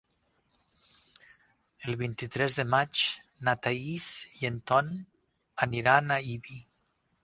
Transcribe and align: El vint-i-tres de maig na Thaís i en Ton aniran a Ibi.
El 1.91 1.99
vint-i-tres 2.03 2.57
de 2.61 2.67
maig 2.77 3.05
na 3.49 3.57
Thaís 3.67 4.11
i 4.43 4.53
en 4.53 4.61
Ton 4.73 4.93
aniran 5.69 6.15
a 6.15 6.23
Ibi. 6.37 6.63